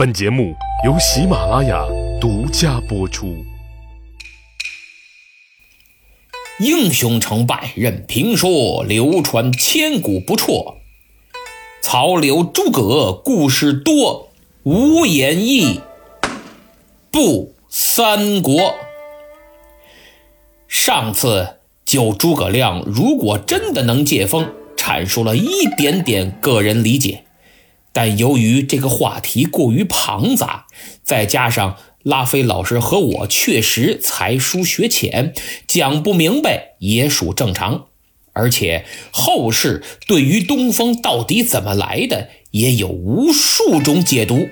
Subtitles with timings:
[0.00, 1.84] 本节目由喜马拉雅
[2.18, 3.44] 独家播出。
[6.58, 10.78] 英雄成败任评说，流传千古不辍。
[11.82, 14.30] 曹刘诸葛故事多，
[14.62, 15.82] 无演义
[17.10, 18.74] 不三国。
[20.66, 27.24] 上次就诸葛亮如果真的能借风，阐述了一点点个人理解。
[27.92, 30.66] 但由于这个话题过于庞杂，
[31.02, 35.34] 再加上拉菲老师和我确实才疏学浅，
[35.66, 37.86] 讲不明白也属正常。
[38.32, 44.48] 而且后世对于东风到底怎么来的，也有无数种解读。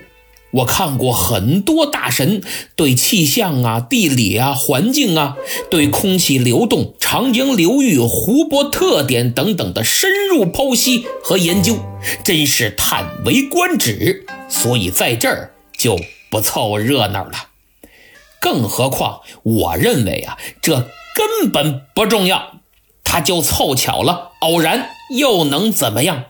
[0.50, 2.42] 我看过很多大神
[2.74, 5.36] 对气象啊、地理啊、环境啊、
[5.70, 11.78] 对空气流动、长江流域、湖泊特点等等的深入剖析和研究，
[12.24, 14.24] 真是叹为观止。
[14.48, 15.98] 所以在这儿就
[16.30, 17.32] 不凑热闹了。
[18.40, 22.60] 更何况，我认为啊，这根本不重要，
[23.04, 26.24] 他就凑巧了，偶然又能怎么样？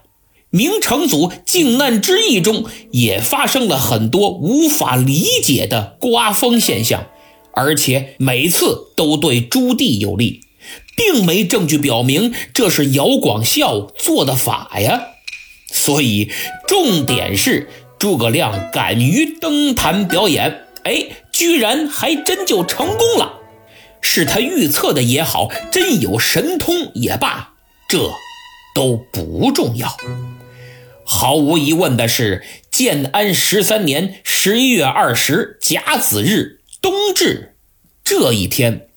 [0.51, 7.07] 明成祖靖难之役中也发生了很多无法理解的刮风现象，
[7.53, 10.41] 而且每次都对朱棣有利，
[10.97, 15.09] 并没证据表明这是姚广孝做的法呀。
[15.71, 16.31] 所以
[16.67, 17.69] 重点是
[17.99, 23.35] 诸葛亮敢于登坛表演，哎，居然还真就成功了。
[24.01, 27.55] 是他预测的也好，真有神通也罢，
[27.89, 28.11] 这
[28.75, 29.95] 都不重要。
[31.11, 37.55] 毫无疑问的是，建安十三年十一月二十甲子日冬至
[38.05, 38.89] 这一天，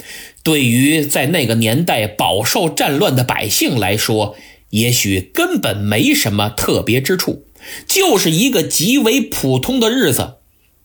[0.44, 4.36] 对于在那个年代饱受战乱的百姓来说，
[4.72, 7.45] 也许根本没什么特别之处，
[7.88, 10.34] 就是一个极为普通的日子。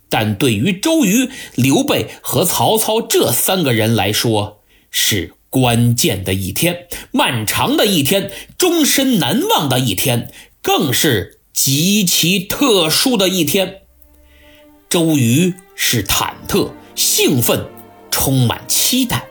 [0.09, 10.31] 但对于周瑜、刘备和曹操这三个人来说，是关键的一天，漫长的一天，终身难忘的一天。
[10.67, 13.83] 更是极其特殊的一天。
[14.89, 17.69] 周瑜是忐忑、兴奋、
[18.11, 19.29] 充满期待，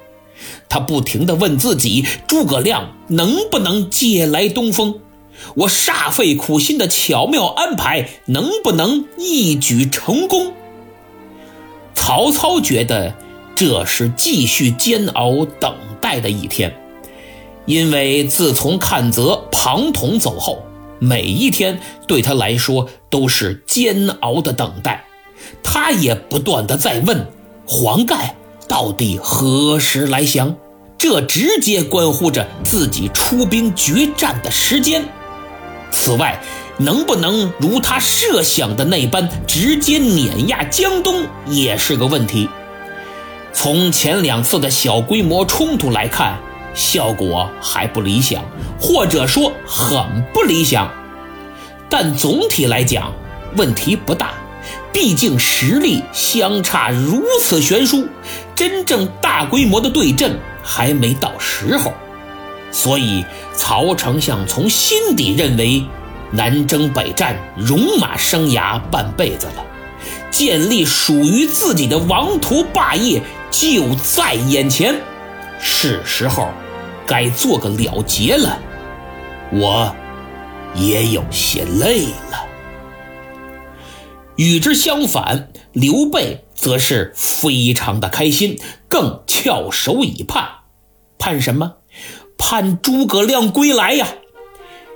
[0.70, 5.02] 他不停地问自己：诸葛亮能不能借来东风？
[5.56, 10.54] 我煞费苦心的巧妙安排，能不能一举成功？
[11.94, 13.14] 曹操觉得
[13.58, 16.74] 这是继续煎熬等待的一天，
[17.66, 20.65] 因为自从阚泽、庞统走后。
[21.00, 25.06] 每一天对他来说都是煎熬的等待，
[25.62, 27.28] 他也不断的在问
[27.66, 28.36] 黄盖
[28.68, 30.56] 到底何时来降，
[30.98, 35.04] 这直接关乎着自己出兵决战的时间。
[35.92, 36.42] 此外，
[36.78, 42.50] 能不能如他设想的那般直接碾压江东也是个问题。
[43.54, 46.40] 从前两次的小规模冲突来看。
[46.76, 48.44] 效果还不理想，
[48.80, 50.92] 或者说很不理想，
[51.90, 53.14] 但总体来讲
[53.56, 54.34] 问题不大。
[54.92, 58.08] 毕竟实力相差如此悬殊，
[58.56, 61.94] 真正大规模的对阵还没到时候。
[62.72, 65.84] 所以曹丞相从心底认为，
[66.32, 69.66] 南征北战，戎马生涯半辈子了，
[70.32, 73.22] 建立属于自己的王图霸业
[73.52, 74.96] 就在眼前，
[75.60, 76.50] 是时候。
[77.06, 78.60] 该做个了结了，
[79.52, 79.96] 我
[80.76, 82.02] 也有些累
[82.32, 82.46] 了。
[84.36, 90.46] 与之相反，刘备则是非常的开心，更翘首以盼。
[91.18, 91.76] 盼什么？
[92.38, 94.08] 盼诸葛亮归来呀！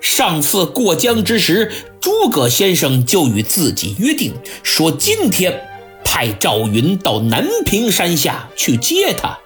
[0.01, 1.71] 上次过江之时，
[2.01, 5.67] 诸葛先生就与自己约定，说今天
[6.03, 9.37] 派赵云到南屏山下去接他。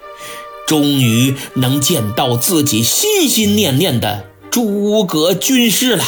[0.67, 6.03] 终于能见到自己心心念念的诸葛军师了。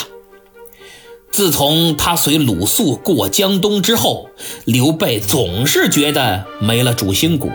[1.32, 4.30] 自从他随鲁肃过江东之后，
[4.64, 7.50] 刘备总是觉得没了主心骨，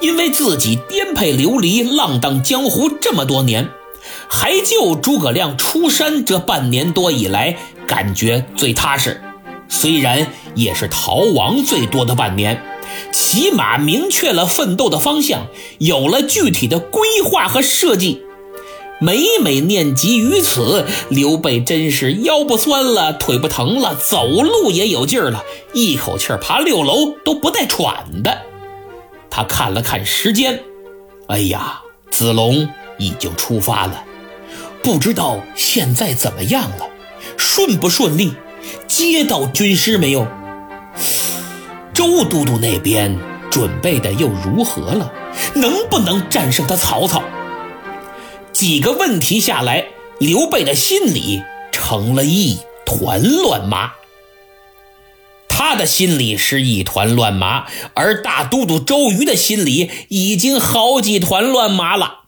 [0.00, 3.68] 因为自己颠沛流离、浪荡江湖这么多年，
[4.28, 7.56] 还就诸葛亮出山这半年多以来，
[7.88, 9.20] 感觉最踏实。
[9.68, 12.62] 虽然也是逃亡最多的半年。
[13.12, 15.46] 起码明确了奋斗的方向，
[15.78, 18.22] 有了具体的规划和设计。
[19.00, 28.42] 每每念及于此，刘备真是腰不酸了，腿不疼了，走路也有劲儿了，一口气爬六楼都不带喘的。
[29.30, 30.60] 他看了看时间，
[31.28, 31.80] 哎呀，
[32.10, 32.68] 子龙
[32.98, 34.02] 已经出发了，
[34.82, 36.88] 不知道现在怎么样了，
[37.36, 38.32] 顺不顺利，
[38.88, 40.26] 接到军师没有？
[41.98, 43.18] 周都督那边
[43.50, 45.12] 准备的又如何了？
[45.56, 47.24] 能不能战胜他曹操？
[48.52, 49.88] 几个问题下来，
[50.20, 51.42] 刘备的心里
[51.72, 53.94] 成了一团乱麻。
[55.48, 62.20] 他的心里是一团乱麻，而大都督周瑜的心里已经好几团乱麻了。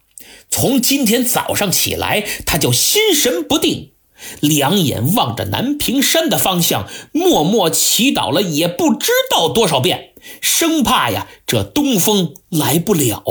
[0.51, 3.93] 从今天早上起来，他就心神不定，
[4.41, 13.23] 两眼望着南屏山的方向，默默祈祷了也不知道多少遍，生怕呀这东风来不了。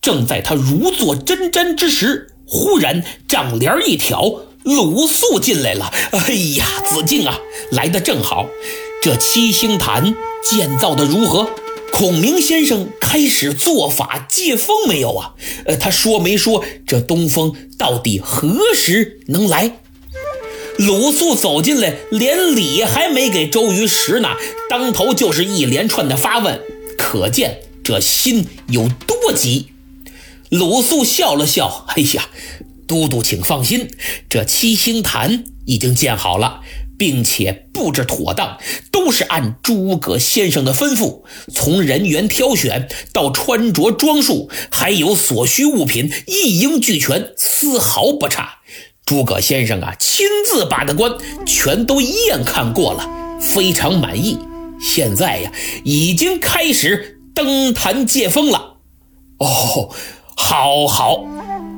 [0.00, 4.42] 正在他如坐针毡之时，忽然帐帘一挑。
[4.62, 7.38] 鲁肃进来了，哎呀，子敬啊，
[7.70, 8.46] 来的正好。
[9.00, 11.48] 这七星坛建造的如何？
[11.92, 15.34] 孔明先生开始做法借风没有啊？
[15.64, 19.78] 呃，他说没说这东风到底何时能来？
[20.78, 24.30] 鲁肃走进来，连礼还没给周瑜使呢，
[24.68, 26.60] 当头就是一连串的发问，
[26.98, 29.68] 可见这心有多急。
[30.50, 32.28] 鲁肃笑了笑，哎呀。
[32.88, 33.88] 都督，请放心，
[34.28, 36.60] 这七星坛已经建好了，
[36.98, 38.58] 并且布置妥当，
[38.90, 41.22] 都是按诸葛先生的吩咐，
[41.52, 48.58] 从人员挑选到穿着装束，还有所需物品，一应俱全，丝毫不差。
[49.04, 51.12] 诸葛先生啊，亲自把的关
[51.46, 53.08] 全都验看过了，
[53.40, 54.38] 非常满意。
[54.80, 55.52] 现在呀，
[55.84, 58.78] 已经开始登坛借风了。
[59.38, 59.94] 哦，
[60.36, 61.24] 好好。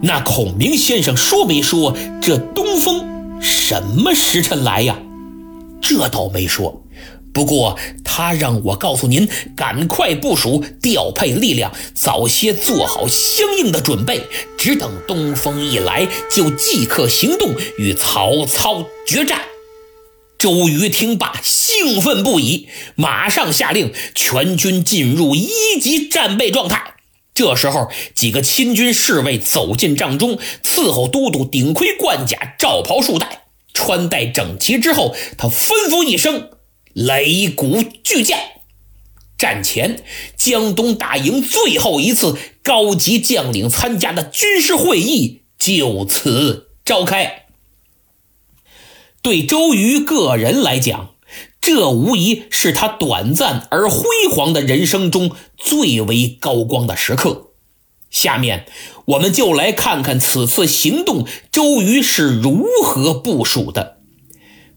[0.02, 4.96] 那孔明先生说没说这东风什么时辰来呀？
[5.80, 6.84] 这倒没说，
[7.32, 14.22] 不过他让我告诉您，赶快部署调配力量，早些做好相应的准备，
[14.58, 19.42] 只等东风一来，就即刻行动与曹操决战。
[20.38, 25.48] 周瑜听罢，兴奋不已，马上下令全军进入一
[25.80, 26.94] 级战备状态。
[27.34, 33.42] 这时候，几个亲军侍卫走进帐中，伺候都督顶盔贯甲、罩袍束带，
[33.78, 36.50] 穿戴整齐之后，他吩咐一声
[36.96, 38.36] ：“擂鼓巨将。”
[39.38, 40.02] 战前，
[40.36, 47.44] 江东大营最后一次高级将领参加的军事会议就此召开。
[49.22, 51.14] 对周瑜个人来讲，
[51.60, 57.47] 这无疑是他短暂而辉煌的人生中最为高光的时刻。
[58.10, 58.66] 下面，
[59.04, 63.98] 我们就来看看此次行动周瑜是如何部署的。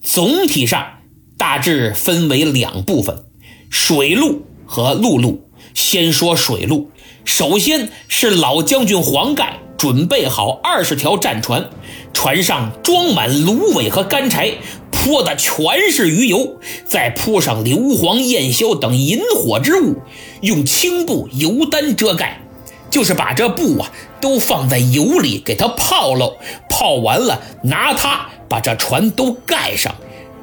[0.04, 1.00] 总体上，
[1.38, 3.24] 大致分为两部分：
[3.70, 5.48] 水路和陆路。
[5.74, 6.92] 先说水路，
[7.24, 11.70] 首先是老将军黄盖准备好二十条战船，
[12.14, 14.56] 船上装满芦苇和干柴。
[14.92, 19.96] 泼的全是鱼油，再铺上硫磺、焰硝等引火之物，
[20.42, 22.42] 用青布油单遮盖，
[22.92, 23.90] 就是把这布啊
[24.20, 26.38] 都放在油里给它泡喽。
[26.70, 29.96] 泡完了，拿它把这船都盖上，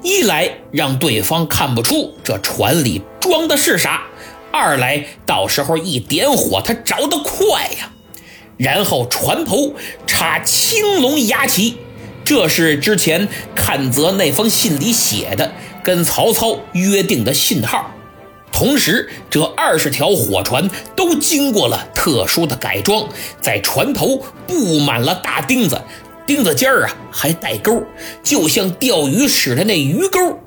[0.03, 4.03] 一来让对方看不出这船里装的是啥，
[4.51, 7.93] 二来到时候一点火，它着得快呀。
[8.57, 9.75] 然后船头
[10.07, 11.77] 插青龙牙旗。
[12.25, 15.53] 这是之前阚泽那封信里写的，
[15.83, 17.91] 跟曹操约定的信号。
[18.59, 23.09] 同时，这二十条火船都经过了特殊的改装，
[23.41, 25.81] 在船头布满了大钉子，
[26.27, 27.85] 钉子尖儿啊还带钩，
[28.25, 30.41] 就像钓鱼使的那鱼钩。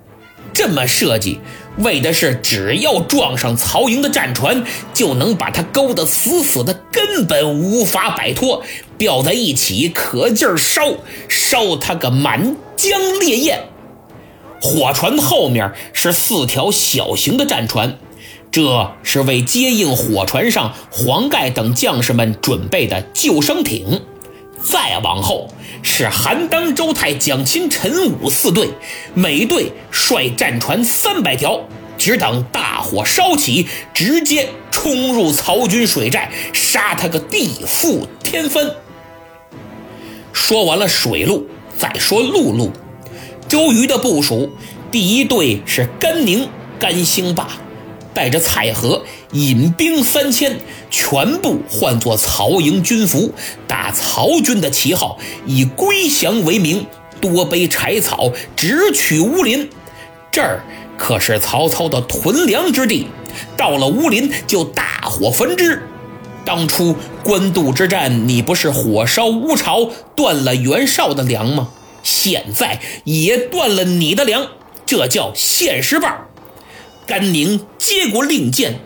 [0.53, 1.39] 这么设计。
[1.77, 8.61] 为的是，只要撞上曹营的战船，就能把它勾得死死的，根本无法摆脱。
[8.97, 10.95] 吊在一起，可劲儿烧，
[11.29, 13.61] 烧它个满江烈焰。
[14.63, 17.97] 火船后面是四条小型的战船，
[18.51, 24.01] 这是为接应火船上黄盖等将士们准备的救生艇。
[24.61, 25.47] 再往后
[25.81, 28.69] 是韩当、周泰、蒋钦、陈武四队，
[29.13, 31.61] 每队率战船三百条，
[31.97, 38.69] 只等大火烧起，直接冲入曹军水寨，杀他个地覆天翻。
[40.33, 42.71] 说完了水路，再说陆路。
[43.47, 44.51] 周瑜的部署，
[44.91, 47.49] 第一队是甘宁、甘兴霸。
[48.13, 53.33] 带着蔡和引兵三千，全部换作曹营军服，
[53.67, 56.85] 打曹军的旗号，以归降为名，
[57.19, 59.69] 多背柴草，直取乌林。
[60.31, 60.63] 这儿
[60.97, 63.07] 可是曹操的屯粮之地，
[63.57, 65.81] 到了乌林就大火焚之。
[66.43, 71.69] 当初官渡之战，你不是火烧乌巢，断了袁绍的粮吗？
[72.03, 74.47] 现在也断了你的粮，
[74.85, 76.07] 这叫现实报。
[77.05, 78.79] 甘宁接过令箭，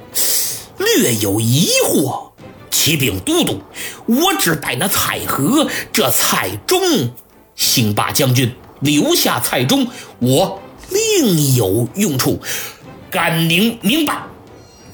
[0.77, 2.29] 略有疑惑。
[2.71, 3.59] 启禀都督，
[4.05, 6.79] 我只带那蔡和，这蔡中，
[7.57, 9.87] 兴霸将军留下蔡中，
[10.19, 12.39] 我另有用处。
[13.11, 14.23] 甘宁明白。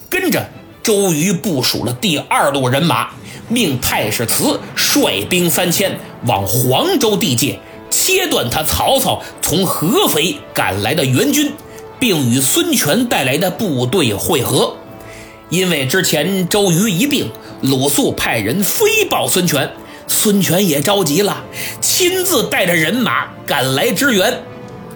[0.09, 0.49] 跟着
[0.81, 3.11] 周瑜部署了第二路人马，
[3.49, 7.59] 命太史慈率兵三千往黄州地界。
[7.91, 11.51] 切断他曹操从合肥赶来的援军，
[12.01, 14.75] 并与孙权带来的部队会合。
[15.49, 17.29] 因为之前周瑜一病，
[17.61, 19.71] 鲁肃派人飞报孙权，
[20.07, 21.43] 孙权也着急了，
[21.79, 24.41] 亲自带着人马赶来支援。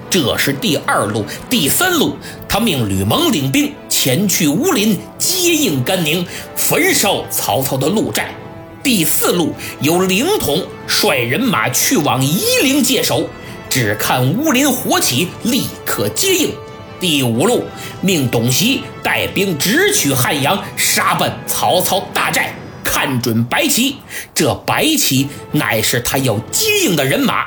[0.10, 8.34] 这是第二路，第三路，他命吕蒙领兵前去乌林接应甘宁，焚烧曹操的路寨。
[8.82, 13.28] 第四路由凌统率人马去往夷陵界守，
[13.70, 16.52] 只看乌林火起，立刻接应。
[17.00, 17.64] 第五路
[18.02, 23.98] 命董袭带兵直取汉阳，杀奔曹操大寨，看准白旗，
[24.34, 27.46] 这白旗乃是他要接应的人马。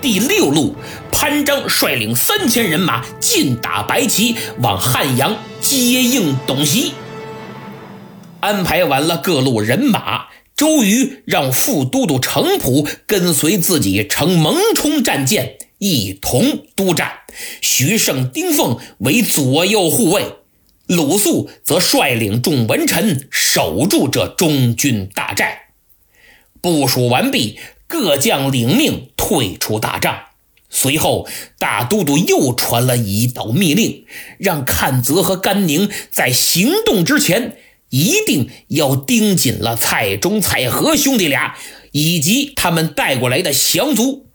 [0.00, 0.76] 第六路，
[1.10, 6.92] 潘璋率领三千人马进打白旗，往汉阳接应董袭。
[8.40, 10.26] 安排完了各路人马。
[10.56, 17.20] 周瑜让副都督程普跟随自己乘蒙冲战舰一同督战，
[17.60, 20.24] 徐盛、丁奉为左右护卫，
[20.86, 25.68] 鲁肃则率领众文臣守住这中军大寨。
[26.60, 30.18] 部署完毕，各将领命退出大帐。
[30.68, 31.28] 随后，
[31.58, 34.04] 大都督又传了一道密令，
[34.38, 37.58] 让阚泽和甘宁在行动之前。
[37.90, 41.56] 一定要盯紧了蔡中、蔡和兄弟俩，
[41.92, 44.25] 以及他们带过来的降卒，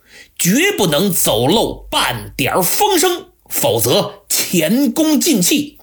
[0.41, 5.77] 绝不能走漏半点风声，否则前功尽弃。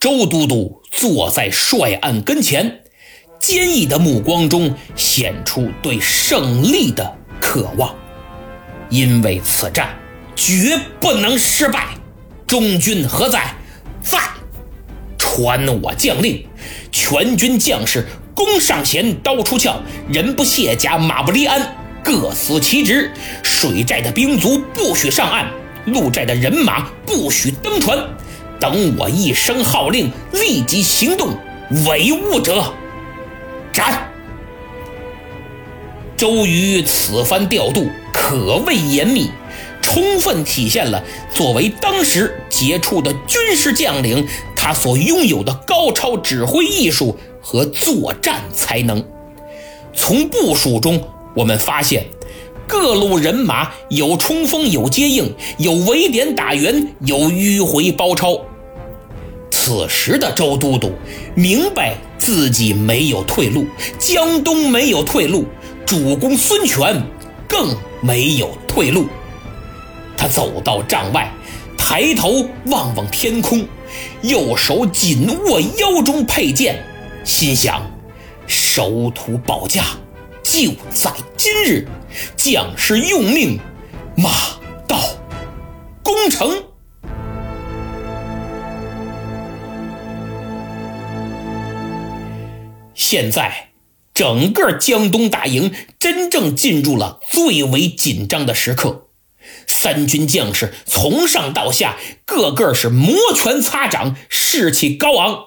[0.00, 2.84] 周都督坐在帅案跟前，
[3.38, 7.94] 坚毅的目光中显出对胜利的渴望，
[8.88, 9.94] 因为此战
[10.34, 11.88] 绝不能失败。
[12.46, 13.54] 中军何在？
[14.00, 14.18] 在。
[15.18, 16.46] 传我将令，
[16.90, 23.10] 全军将士弓上弦，刀出鞘，人不卸甲，马不离鞍，各司其职。
[23.42, 25.50] 水寨的兵卒不许上岸，
[25.86, 27.98] 陆寨的人马不许登船。
[28.60, 31.36] 等我一声号令，立即行动。
[31.84, 32.72] 违误者
[33.72, 34.08] 斩。
[36.16, 39.28] 周瑜此番调度可谓严密。
[39.82, 49.04] 充分体现了作为当时杰出的军事将领，他所拥有的高超指挥艺术和作战才能。
[49.94, 51.02] 从部署中，
[51.36, 52.06] 我们发现
[52.66, 58.40] 各路人马有冲锋，有接应，有围点打援，有迂回包抄。
[59.50, 60.92] 此时的周都督
[61.34, 63.66] 明白自己没有退路，
[63.98, 65.44] 江东没有退路，
[65.84, 67.02] 主公孙权
[67.46, 69.06] 更没有退路。
[70.16, 71.30] 他走到帐外，
[71.76, 73.66] 抬头望望天空，
[74.22, 76.82] 右手紧握腰中佩剑，
[77.22, 77.82] 心想：
[78.46, 79.84] 守土保家
[80.56, 81.86] 就在今日，
[82.34, 83.60] 将士用命，
[84.16, 84.30] 马
[84.88, 84.98] 到
[86.02, 86.64] 功成。
[92.94, 93.68] 现在，
[94.14, 99.08] 整个江东大营真正进入了最为紧张的时刻。
[99.66, 105.45] 三军将士从上到下，个个是摩拳擦掌，士气高昂，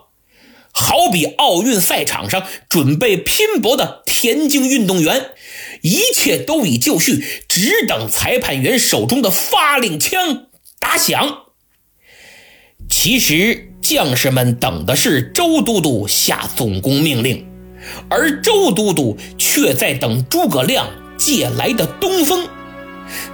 [0.80, 5.32] 好比奥运赛场上准备拼搏的田径运动员，
[5.82, 10.48] 一切都已就绪，只等裁判员手中的发令枪
[10.80, 11.40] 打响。
[12.90, 17.46] 其实，将士们等的是周都督下总攻命令，
[18.10, 22.48] 而周都督却在等诸葛亮借来的东风。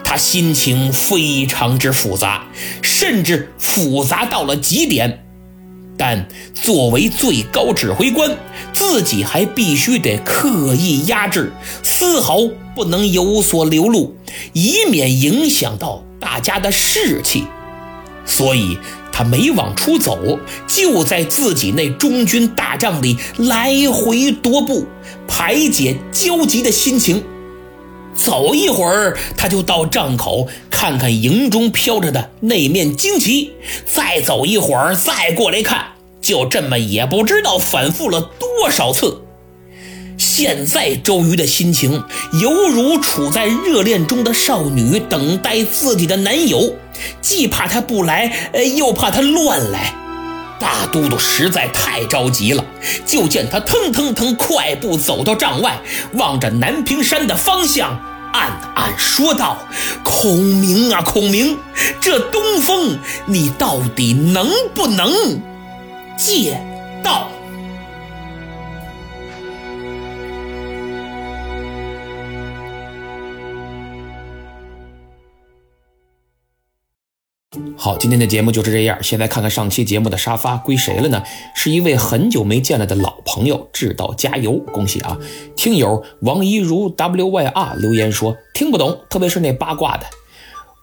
[0.04, 2.48] 他心情非常之复杂，
[2.82, 5.25] 甚至复杂到了极点。
[5.98, 8.38] 但作为最高指挥官，
[8.74, 11.52] 自己还必须得刻意压制，
[11.84, 12.38] 丝毫
[12.76, 14.16] 不能有所流露，
[14.54, 17.46] 以免影响到大家的士气。
[18.26, 18.78] 所以，
[19.12, 24.86] 他没往出走，就在自己那中军大帐里来回踱步，
[25.28, 27.24] 排解焦急的心情。
[28.16, 33.52] 走一会儿，他就到帐口看看营中飘着的那面旌旗；
[33.86, 35.86] 再走一会儿，再过来看，
[36.22, 39.22] 就这么也不知道反复了多少次。
[40.18, 42.02] 现在周瑜的心情
[42.42, 46.74] 犹如处在热恋中的少女等待自己的男友，
[47.22, 49.94] 既怕他不来，呃又怕他乱来。
[50.60, 52.64] 大都督实在太着急了，
[53.06, 55.78] 就见他腾腾腾快步走到帐外，
[56.14, 58.00] 望着南屏山的方向，
[58.34, 59.58] 暗暗说道
[60.04, 61.58] ：“孔明啊，孔明，
[62.00, 65.12] 这东风你到底能不能
[66.18, 66.60] 借
[67.04, 67.30] 到？”
[77.86, 78.98] 好，今天的节目就是这样。
[79.04, 81.22] 现在看看上期节目的沙发归谁了呢？
[81.54, 85.16] 是一位很久没见了的老朋友，志道加油，恭喜啊！
[85.56, 90.08] 听友王一如 WYR 留言说听不懂，特别是那八卦的。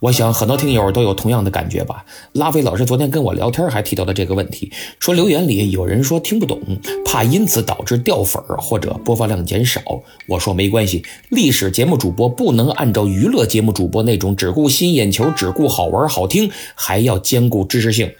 [0.02, 2.04] 我想很多听友都有同样的感觉吧。
[2.32, 6.60] 拉菲老师昨天跟我聊天还提到了这个问题，说留言里有人说听不懂，
[7.04, 9.80] 怕因此导致掉粉儿或者播放量减少。
[10.26, 18.12] 我说没关系，历史节目主播不能按照娱乐节目主播那种只顾吸眼球、只顾好玩好听，还要兼顾知识性。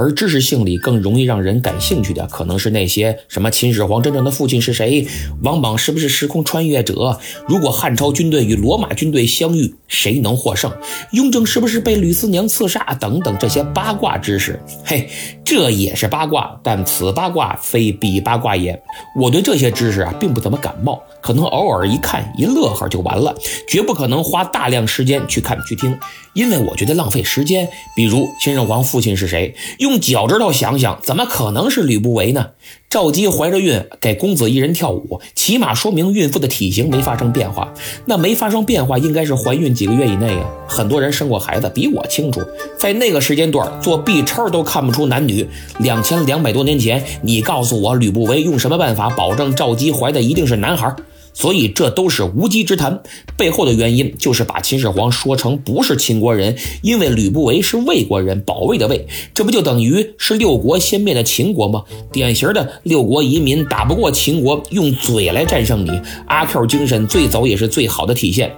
[0.00, 5.06] 而知识性里更容易让人感兴趣的，可能是那些什么秦始皇真正的父亲是谁，
[5.42, 10.72] 王莽是不是时空穿越者，如果汉朝军队与罗马军队相遇，谁能获胜，
[11.12, 14.58] 雍正是不是被吕思娘刺杀等等这些八卦知识。
[14.86, 15.06] 嘿，
[15.44, 18.82] 这也是八卦，但此八卦非彼八卦也。
[19.14, 23.36] 我对这些知识啊，并不怎么感冒，可能偶尔一看一乐呵就完了，
[23.68, 25.94] 绝不可能花大量时间去看去听，
[26.32, 27.68] 因为我觉得浪费时间。
[27.94, 29.54] 比如秦始皇父亲是谁？
[29.78, 32.50] 雍用脚趾头想想，怎么可能是吕不韦呢？
[32.88, 37.72] 赵姬怀着孕给公子一人跳舞，起码说明孕妇的体型没发生变化。
[38.06, 40.48] 那没发生变化，应该是怀孕几个月以内啊。
[40.68, 42.40] 很多人生过孩子，比我清楚。
[42.78, 45.48] 在那个时间段做 B 超都看不出男女。
[45.78, 50.94] 两千两百多年前，你告诉我吕不韦用什么办法保证赵姬怀的一定是男孩？
[51.32, 53.02] 所以这都是无稽之谈，
[53.36, 61.84] 背后的原因就是把秦始皇说成不是秦国人，因为吕不韦是魏国人，保卫的魏，这不就等于是六国先灭的秦国吗？
[62.12, 65.90] 典型的六国移民打不过秦国，用嘴来战胜你，
[66.26, 68.52] 阿 Q 精神最早也是最好的体现。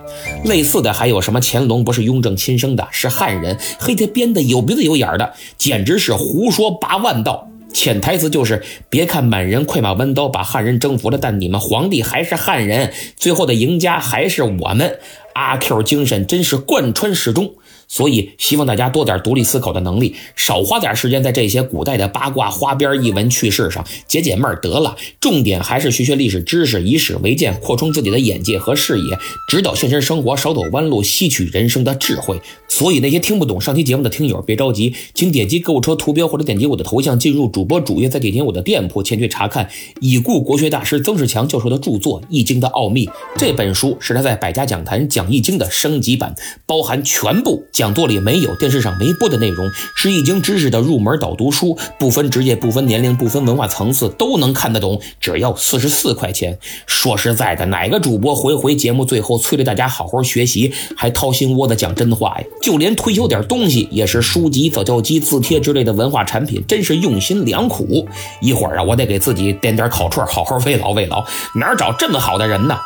[0.44, 1.38] 类似的还有什么？
[1.42, 7.51] 乾隆不是雍正亲生的，是汉人，黑他编的有鼻子有眼的，简直是胡说八万道。
[7.72, 14.98] 潜台词就是：别看满人快马弯刀把汉人征服了，但你们皇帝还是汉人，最后的赢家还是我们。
[15.34, 17.54] 阿 Q 精神真是贯穿始终。
[17.88, 24.96] 所以，希望大家多点独立思考的能力，少花点时间在这些古代的八卦花边异闻趣事上，解解闷儿得了。
[25.20, 32.40] 重点还是学学历史知识，以史为鉴，扩充自己的眼界和视野，指导现实生活少走弯路，吸取人生的智慧。
[32.66, 39.68] 所以，那些听不懂上期节目的听友，别着急，请点击购物车图标或者点击我的头像进入主播主页，再点击我的店铺前去查看
[40.00, 43.06] 已故国学大师曾仕强教授的著作《易经的奥秘》。
[43.36, 47.81] 这本书是他在百家讲坛讲易经的升级版，包含全部讲。
[47.82, 55.00] 讲座里没有，电视上没播的内容，是易经知识的入门导读书，不分职业、不分年龄、不分文化层次，都能看得懂。
[55.18, 56.56] 只要四十四块钱。
[56.86, 62.44] 说实在的，哪个主播回回节目最后催着大家好好学习，还掏心窝子讲真话呀？
[62.62, 68.06] 就连推销点东西，也是书籍、早教机、字帖之类的文化产品，真是用心良苦。
[68.40, 71.24] 一会儿啊，我得给自己点点烤串，好好慰劳慰劳。
[71.56, 72.78] 哪找这么好的人呢？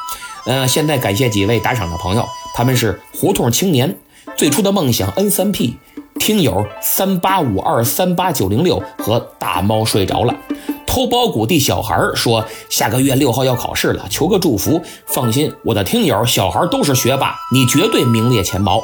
[0.46, 3.94] 嗯，现在感谢几位打赏的朋友，他们是胡同青年。
[4.36, 5.76] 最初的梦想 N 三 P
[6.18, 10.36] 听友三八五二三八九零六和大猫睡着了，
[10.86, 14.82] 偷包谷地小孩说下个月六号要考试了，求个祝福。
[15.06, 18.82] 放心，我的听友小孩都是学霸，你绝对名列前茅。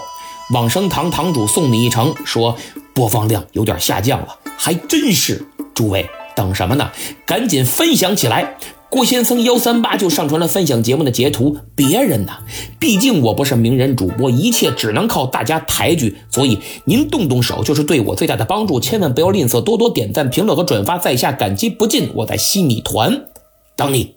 [0.54, 2.56] 往生堂堂主送你一程说
[2.94, 5.46] 播放量有点下降了，还真是。
[5.74, 6.90] 诸位等什么呢？
[7.26, 8.56] 赶紧分享起来。
[8.92, 12.32] 郭先生幺三八就上传了分享节目的截图，别人呢？
[12.78, 22.10] 毕竟我不是名人主播，一切只能靠大家抬举，所以您动动手就是对我最大的帮助，千万不要吝啬，多多点赞、评论和转发，在下感激不尽。
[22.16, 23.24] 我在西米团
[23.74, 24.16] 等你。